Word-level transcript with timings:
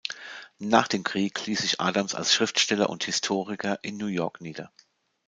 Nach 0.57 0.87
dem 0.87 1.03
Krieg 1.03 1.45
ließ 1.45 1.59
sich 1.59 1.79
Adams 1.79 2.15
als 2.15 2.33
Schriftsteller 2.33 2.89
und 2.89 3.03
Historiker 3.03 3.77
in 3.83 3.97
New 3.97 4.07
York 4.07 4.41
nieder. 4.41 4.71